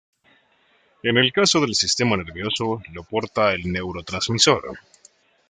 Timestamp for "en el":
1.03-1.31